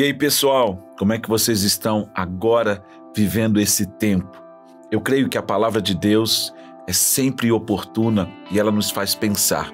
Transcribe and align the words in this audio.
E 0.00 0.02
aí, 0.02 0.14
pessoal, 0.14 0.78
como 0.98 1.12
é 1.12 1.18
que 1.18 1.28
vocês 1.28 1.62
estão 1.62 2.08
agora 2.14 2.82
vivendo 3.14 3.60
esse 3.60 3.84
tempo? 3.84 4.42
Eu 4.90 4.98
creio 4.98 5.28
que 5.28 5.36
a 5.36 5.42
palavra 5.42 5.78
de 5.78 5.94
Deus 5.94 6.54
é 6.88 6.92
sempre 6.94 7.52
oportuna 7.52 8.26
e 8.50 8.58
ela 8.58 8.72
nos 8.72 8.90
faz 8.90 9.14
pensar. 9.14 9.70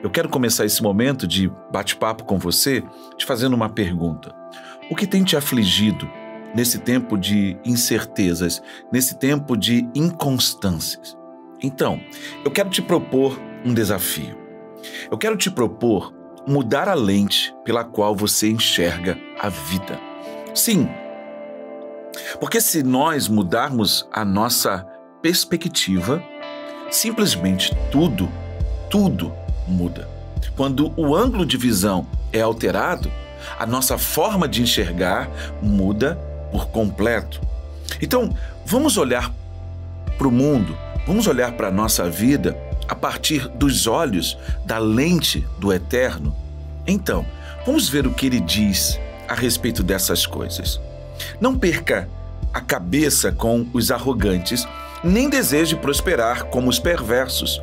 Eu 0.00 0.10
quero 0.10 0.28
começar 0.28 0.64
esse 0.64 0.80
momento 0.80 1.26
de 1.26 1.50
bate-papo 1.72 2.22
com 2.22 2.38
você 2.38 2.84
te 3.18 3.26
fazendo 3.26 3.54
uma 3.54 3.68
pergunta. 3.68 4.32
O 4.88 4.94
que 4.94 5.08
tem 5.08 5.24
te 5.24 5.36
afligido 5.36 6.08
nesse 6.54 6.78
tempo 6.78 7.18
de 7.18 7.58
incertezas, 7.64 8.62
nesse 8.92 9.18
tempo 9.18 9.56
de 9.56 9.88
inconstâncias? 9.92 11.18
Então, 11.60 11.98
eu 12.44 12.50
quero 12.52 12.70
te 12.70 12.80
propor 12.80 13.36
um 13.64 13.74
desafio. 13.74 14.38
Eu 15.10 15.18
quero 15.18 15.36
te 15.36 15.50
propor 15.50 16.14
mudar 16.46 16.88
a 16.88 16.94
lente 16.94 17.54
pela 17.64 17.84
qual 17.84 18.14
você 18.14 18.50
enxerga 18.50 19.18
a 19.40 19.48
vida. 19.48 19.98
Sim, 20.54 20.88
porque 22.38 22.60
se 22.60 22.82
nós 22.82 23.28
mudarmos 23.28 24.06
a 24.12 24.24
nossa 24.24 24.86
perspectiva, 25.22 26.22
simplesmente 26.90 27.74
tudo, 27.90 28.28
tudo 28.90 29.32
muda. 29.66 30.08
Quando 30.56 30.92
o 30.96 31.14
ângulo 31.14 31.44
de 31.44 31.56
visão 31.56 32.06
é 32.32 32.40
alterado, 32.40 33.10
a 33.58 33.66
nossa 33.66 33.98
forma 33.98 34.48
de 34.48 34.62
enxergar 34.62 35.28
muda 35.62 36.18
por 36.50 36.66
completo. 36.68 37.40
Então, 38.00 38.34
vamos 38.64 38.96
olhar 38.96 39.32
para 40.16 40.28
o 40.28 40.32
mundo, 40.32 40.76
vamos 41.06 41.26
olhar 41.26 41.52
para 41.52 41.68
a 41.68 41.72
nossa 41.72 42.08
vida 42.08 42.56
a 42.88 42.94
partir 42.94 43.48
dos 43.48 43.86
olhos 43.86 44.36
da 44.64 44.78
lente 44.78 45.46
do 45.58 45.72
eterno. 45.72 46.34
Então, 46.86 47.24
vamos 47.64 47.88
ver 47.88 48.06
o 48.06 48.12
que 48.12 48.26
ele 48.26 48.40
diz 48.40 48.98
a 49.28 49.34
respeito 49.34 49.82
dessas 49.82 50.26
coisas. 50.26 50.80
Não 51.40 51.56
perca 51.56 52.08
a 52.52 52.60
cabeça 52.60 53.32
com 53.32 53.66
os 53.72 53.90
arrogantes, 53.90 54.66
nem 55.02 55.28
deseje 55.28 55.76
prosperar 55.76 56.44
como 56.44 56.70
os 56.70 56.78
perversos, 56.78 57.60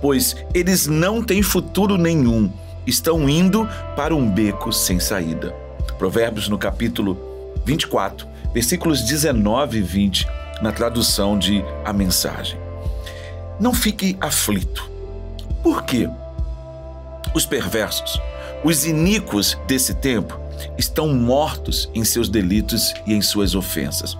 pois 0.00 0.36
eles 0.52 0.86
não 0.86 1.22
têm 1.22 1.42
futuro 1.42 1.96
nenhum, 1.96 2.50
estão 2.86 3.28
indo 3.28 3.68
para 3.96 4.14
um 4.14 4.30
beco 4.30 4.72
sem 4.72 5.00
saída. 5.00 5.54
Provérbios 5.98 6.48
no 6.48 6.58
capítulo 6.58 7.16
24, 7.64 8.26
versículos 8.52 9.02
19 9.02 9.78
e 9.78 9.82
20, 9.82 10.28
na 10.60 10.72
tradução 10.72 11.38
de 11.38 11.64
A 11.84 11.92
Mensagem. 11.92 12.63
Não 13.58 13.72
fique 13.72 14.16
aflito. 14.20 14.90
Por 15.62 15.82
quê? 15.84 16.08
Os 17.34 17.46
perversos, 17.46 18.20
os 18.62 18.84
iníquos 18.84 19.58
desse 19.66 19.94
tempo, 19.94 20.38
estão 20.78 21.08
mortos 21.08 21.90
em 21.94 22.04
seus 22.04 22.28
delitos 22.28 22.94
e 23.06 23.14
em 23.14 23.22
suas 23.22 23.54
ofensas. 23.54 24.16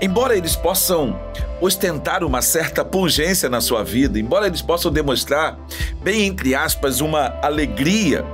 Embora 0.00 0.36
eles 0.36 0.56
possam 0.56 1.18
ostentar 1.60 2.24
uma 2.24 2.42
certa 2.42 2.84
pungência 2.84 3.48
na 3.48 3.60
sua 3.60 3.84
vida, 3.84 4.18
embora 4.18 4.46
eles 4.46 4.62
possam 4.62 4.92
demonstrar, 4.92 5.58
bem 6.02 6.26
entre 6.26 6.54
aspas, 6.54 7.00
uma 7.00 7.38
alegria, 7.42 8.24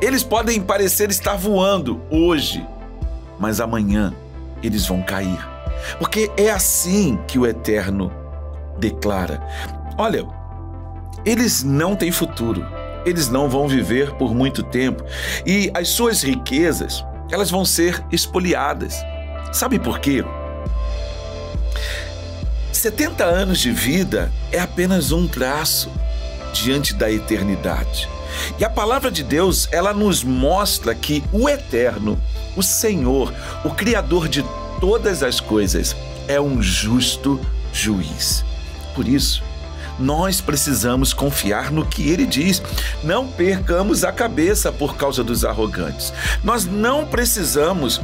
eles 0.00 0.22
podem 0.22 0.60
parecer 0.60 1.10
estar 1.10 1.36
voando 1.36 2.00
hoje, 2.10 2.64
mas 3.38 3.60
amanhã 3.60 4.14
eles 4.62 4.86
vão 4.86 5.02
cair. 5.02 5.38
Porque 5.98 6.30
é 6.36 6.50
assim 6.50 7.18
que 7.26 7.38
o 7.38 7.46
Eterno 7.46 8.12
declara. 8.78 9.42
Olha, 9.98 10.24
eles 11.26 11.62
não 11.62 11.94
têm 11.94 12.12
futuro 12.12 12.64
eles 13.08 13.28
não 13.28 13.48
vão 13.48 13.66
viver 13.66 14.12
por 14.14 14.34
muito 14.34 14.62
tempo 14.62 15.02
e 15.46 15.70
as 15.74 15.88
suas 15.88 16.22
riquezas, 16.22 17.04
elas 17.30 17.50
vão 17.50 17.64
ser 17.64 18.04
espoliadas. 18.10 18.96
Sabe 19.52 19.78
por 19.78 19.98
quê? 19.98 20.24
70 22.72 23.24
anos 23.24 23.58
de 23.58 23.72
vida 23.72 24.30
é 24.52 24.60
apenas 24.60 25.10
um 25.10 25.26
traço 25.26 25.90
diante 26.52 26.94
da 26.94 27.10
eternidade. 27.10 28.08
E 28.58 28.64
a 28.64 28.70
palavra 28.70 29.10
de 29.10 29.24
Deus, 29.24 29.68
ela 29.72 29.92
nos 29.92 30.22
mostra 30.22 30.94
que 30.94 31.24
o 31.32 31.48
eterno, 31.48 32.20
o 32.56 32.62
Senhor, 32.62 33.32
o 33.64 33.70
criador 33.70 34.28
de 34.28 34.44
todas 34.80 35.22
as 35.22 35.40
coisas, 35.40 35.96
é 36.28 36.40
um 36.40 36.62
justo 36.62 37.40
juiz. 37.72 38.44
Por 38.94 39.08
isso, 39.08 39.42
nós 39.98 40.40
precisamos 40.40 41.12
confiar 41.12 41.70
no 41.70 41.84
que 41.84 42.08
ele 42.08 42.26
diz. 42.26 42.62
Não 43.02 43.26
percamos 43.26 44.04
a 44.04 44.12
cabeça 44.12 44.70
por 44.70 44.96
causa 44.96 45.24
dos 45.24 45.44
arrogantes. 45.44 46.12
Nós 46.42 46.64
não 46.64 47.06
precisamos 47.06 48.00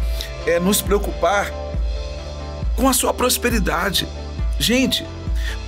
é, 0.46 0.58
nos 0.58 0.82
preocupar 0.82 1.52
com 2.76 2.88
a 2.88 2.92
sua 2.92 3.14
prosperidade. 3.14 4.08
Gente, 4.58 5.06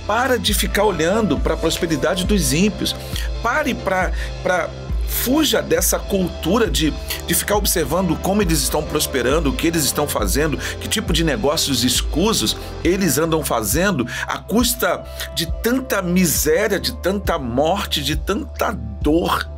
para 0.05 0.37
de 0.39 0.53
ficar 0.53 0.83
olhando 0.83 1.37
para 1.37 1.53
a 1.53 1.57
prosperidade 1.57 2.25
dos 2.25 2.53
ímpios. 2.53 2.95
Pare 3.41 3.73
para 3.73 4.69
Fuja 5.07 5.61
dessa 5.61 5.97
cultura 5.97 6.69
de, 6.69 6.93
de 7.25 7.33
ficar 7.33 7.55
observando 7.55 8.15
como 8.17 8.41
eles 8.41 8.61
estão 8.61 8.83
prosperando, 8.83 9.49
o 9.49 9.53
que 9.53 9.67
eles 9.67 9.83
estão 9.83 10.07
fazendo, 10.07 10.57
que 10.57 10.87
tipo 10.87 11.13
de 11.13 11.23
negócios 11.23 11.83
escusos 11.83 12.57
eles 12.83 13.17
andam 13.17 13.43
fazendo, 13.43 14.05
à 14.27 14.37
custa 14.37 15.03
de 15.35 15.51
tanta 15.61 16.01
miséria, 16.01 16.79
de 16.79 16.93
tanta 16.97 17.37
morte, 17.39 18.03
de 18.03 18.15
tanta 18.15 18.71
dor. 19.01 19.49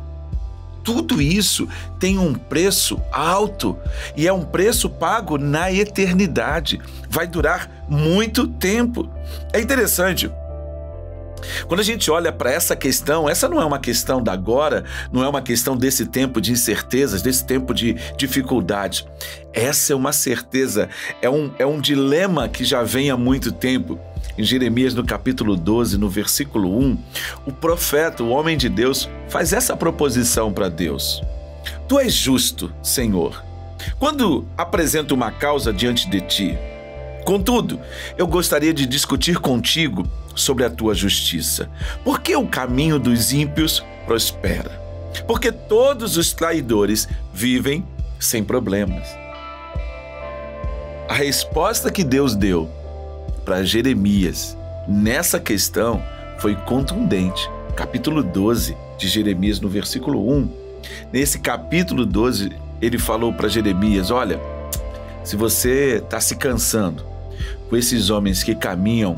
Tudo 0.82 1.20
isso 1.20 1.68
tem 1.98 2.18
um 2.18 2.32
preço 2.32 3.00
alto 3.12 3.76
e 4.16 4.26
é 4.26 4.32
um 4.32 4.42
preço 4.42 4.88
pago 4.88 5.36
na 5.36 5.70
eternidade. 5.70 6.80
Vai 7.08 7.26
durar 7.26 7.70
muito 7.88 8.46
tempo. 8.46 9.08
É 9.52 9.60
interessante 9.60 10.30
quando 11.66 11.80
a 11.80 11.84
gente 11.84 12.10
olha 12.10 12.32
para 12.32 12.50
essa 12.50 12.74
questão, 12.76 13.28
essa 13.28 13.48
não 13.48 13.60
é 13.60 13.64
uma 13.64 13.78
questão 13.78 14.22
da 14.22 14.32
agora, 14.32 14.84
não 15.12 15.22
é 15.24 15.28
uma 15.28 15.42
questão 15.42 15.76
desse 15.76 16.06
tempo 16.06 16.40
de 16.40 16.52
incertezas, 16.52 17.22
desse 17.22 17.44
tempo 17.44 17.74
de 17.74 17.94
dificuldades. 18.16 19.06
Essa 19.52 19.92
é 19.92 19.96
uma 19.96 20.12
certeza, 20.12 20.88
é 21.20 21.28
um, 21.28 21.50
é 21.58 21.66
um 21.66 21.80
dilema 21.80 22.48
que 22.48 22.64
já 22.64 22.82
vem 22.82 23.10
há 23.10 23.16
muito 23.16 23.52
tempo. 23.52 23.98
Em 24.38 24.44
Jeremias, 24.44 24.94
no 24.94 25.04
capítulo 25.04 25.56
12, 25.56 25.98
no 25.98 26.08
versículo 26.08 26.78
1, 26.78 26.98
o 27.46 27.52
profeta, 27.52 28.22
o 28.22 28.30
homem 28.30 28.56
de 28.56 28.68
Deus, 28.68 29.08
faz 29.28 29.52
essa 29.52 29.76
proposição 29.76 30.52
para 30.52 30.68
Deus: 30.68 31.22
Tu 31.88 31.98
és 31.98 32.12
justo, 32.12 32.72
Senhor, 32.82 33.42
quando 33.98 34.46
apresento 34.56 35.14
uma 35.14 35.30
causa 35.30 35.72
diante 35.72 36.08
de 36.08 36.20
ti. 36.20 36.58
Contudo, 37.30 37.78
eu 38.18 38.26
gostaria 38.26 38.74
de 38.74 38.84
discutir 38.84 39.38
contigo 39.38 40.04
sobre 40.34 40.64
a 40.64 40.68
tua 40.68 40.96
justiça. 40.96 41.70
Por 42.02 42.20
que 42.20 42.34
o 42.34 42.44
caminho 42.44 42.98
dos 42.98 43.32
ímpios 43.32 43.84
prospera? 44.04 44.72
Porque 45.28 45.52
todos 45.52 46.16
os 46.16 46.32
traidores 46.32 47.08
vivem 47.32 47.86
sem 48.18 48.42
problemas. 48.42 49.06
A 51.08 51.14
resposta 51.14 51.88
que 51.88 52.02
Deus 52.02 52.34
deu 52.34 52.68
para 53.44 53.62
Jeremias 53.62 54.58
nessa 54.88 55.38
questão 55.38 56.02
foi 56.40 56.56
contundente. 56.56 57.48
Capítulo 57.76 58.24
12 58.24 58.76
de 58.98 59.06
Jeremias, 59.06 59.60
no 59.60 59.68
versículo 59.68 60.28
1. 60.28 60.50
Nesse 61.12 61.38
capítulo 61.38 62.04
12, 62.04 62.50
ele 62.82 62.98
falou 62.98 63.32
para 63.32 63.46
Jeremias: 63.46 64.10
Olha, 64.10 64.40
se 65.22 65.36
você 65.36 65.98
está 65.98 66.20
se 66.20 66.34
cansando 66.34 67.08
com 67.70 67.76
esses 67.76 68.10
homens 68.10 68.42
que 68.42 68.54
caminham 68.54 69.14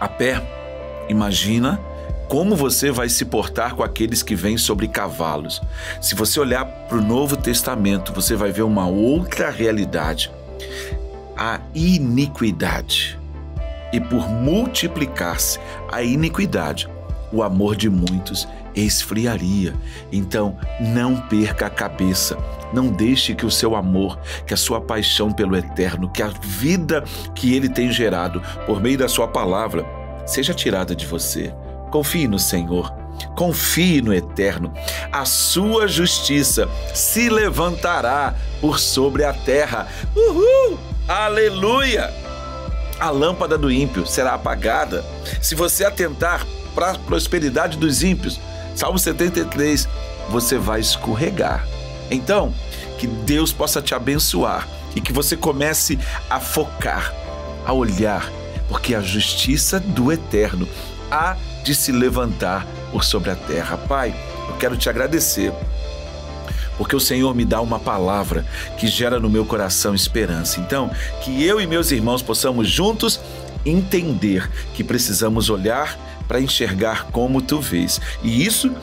a 0.00 0.08
pé. 0.08 0.40
Imagina 1.08 1.78
como 2.28 2.54
você 2.54 2.92
vai 2.92 3.08
se 3.08 3.24
portar 3.24 3.74
com 3.74 3.82
aqueles 3.82 4.22
que 4.22 4.36
vêm 4.36 4.56
sobre 4.56 4.86
cavalos. 4.86 5.60
Se 6.00 6.14
você 6.14 6.38
olhar 6.38 6.64
para 6.64 6.96
o 6.96 7.02
Novo 7.02 7.36
Testamento, 7.36 8.12
você 8.12 8.36
vai 8.36 8.52
ver 8.52 8.62
uma 8.62 8.86
outra 8.86 9.50
realidade: 9.50 10.30
a 11.36 11.60
iniquidade. 11.74 13.18
E 13.92 14.00
por 14.00 14.28
multiplicar-se 14.28 15.58
a 15.90 16.00
iniquidade, 16.00 16.88
o 17.32 17.42
amor 17.42 17.74
de 17.74 17.90
muitos 17.90 18.46
esfriaria. 18.72 19.74
Então, 20.12 20.56
não 20.78 21.16
perca 21.16 21.66
a 21.66 21.70
cabeça. 21.70 22.38
Não 22.72 22.88
deixe 22.88 23.34
que 23.34 23.46
o 23.46 23.50
seu 23.50 23.74
amor, 23.74 24.18
que 24.46 24.54
a 24.54 24.56
sua 24.56 24.80
paixão 24.80 25.32
pelo 25.32 25.56
eterno, 25.56 26.10
que 26.10 26.22
a 26.22 26.28
vida 26.28 27.02
que 27.34 27.54
ele 27.54 27.68
tem 27.68 27.90
gerado 27.90 28.42
por 28.66 28.80
meio 28.80 28.98
da 28.98 29.08
sua 29.08 29.26
palavra, 29.26 29.84
seja 30.26 30.54
tirada 30.54 30.94
de 30.94 31.06
você. 31.06 31.54
Confie 31.90 32.28
no 32.28 32.38
Senhor. 32.38 32.92
Confie 33.36 34.00
no 34.00 34.14
eterno. 34.14 34.72
A 35.12 35.24
sua 35.24 35.86
justiça 35.88 36.68
se 36.94 37.28
levantará 37.28 38.34
por 38.60 38.78
sobre 38.78 39.24
a 39.24 39.32
terra. 39.32 39.88
Uhul! 40.14 40.78
Aleluia! 41.08 42.12
A 42.98 43.10
lâmpada 43.10 43.56
do 43.56 43.70
ímpio 43.70 44.06
será 44.06 44.34
apagada. 44.34 45.04
Se 45.40 45.54
você 45.54 45.84
atentar 45.84 46.46
para 46.74 46.92
a 46.92 46.98
prosperidade 46.98 47.76
dos 47.76 48.02
ímpios, 48.02 48.38
Salmo 48.76 48.98
73, 48.98 49.88
você 50.28 50.56
vai 50.56 50.80
escorregar. 50.80 51.66
Então, 52.10 52.52
que 52.98 53.06
Deus 53.06 53.52
possa 53.52 53.80
te 53.80 53.94
abençoar 53.94 54.68
e 54.94 55.00
que 55.00 55.12
você 55.12 55.36
comece 55.36 55.98
a 56.28 56.40
focar, 56.40 57.14
a 57.64 57.72
olhar, 57.72 58.30
porque 58.68 58.94
a 58.94 59.00
justiça 59.00 59.78
do 59.78 60.10
eterno 60.12 60.68
há 61.10 61.36
de 61.64 61.74
se 61.74 61.92
levantar 61.92 62.66
por 62.90 63.04
sobre 63.04 63.30
a 63.30 63.36
terra. 63.36 63.76
Pai, 63.76 64.14
eu 64.48 64.56
quero 64.56 64.76
te 64.76 64.88
agradecer 64.88 65.52
porque 66.80 66.96
o 66.96 67.00
Senhor 67.00 67.34
me 67.34 67.44
dá 67.44 67.60
uma 67.60 67.78
palavra 67.78 68.42
que 68.78 68.86
gera 68.86 69.20
no 69.20 69.28
meu 69.28 69.44
coração 69.44 69.94
esperança. 69.94 70.58
Então, 70.60 70.90
que 71.22 71.44
eu 71.44 71.60
e 71.60 71.66
meus 71.66 71.90
irmãos 71.90 72.22
possamos 72.22 72.70
juntos 72.70 73.20
entender 73.66 74.50
que 74.72 74.82
precisamos 74.82 75.50
olhar 75.50 75.98
para 76.26 76.40
enxergar 76.40 77.08
como 77.10 77.42
tu 77.42 77.60
vês. 77.60 78.00
E 78.22 78.46
isso 78.46 78.74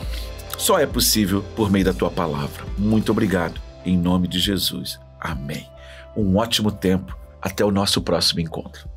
só 0.57 0.80
é 0.80 0.86
possível 0.86 1.44
por 1.56 1.71
meio 1.71 1.86
da 1.86 1.94
tua 1.94 2.09
palavra. 2.09 2.65
Muito 2.77 3.12
obrigado. 3.12 3.62
Em 3.86 3.98
nome 3.98 4.27
de 4.27 4.39
Jesus. 4.39 5.00
Amém. 5.19 5.68
Um 6.15 6.38
ótimo 6.38 6.71
tempo. 6.71 7.18
Até 7.42 7.63
o 7.63 7.71
nosso 7.71 8.01
próximo 8.01 8.42
encontro. 8.42 8.96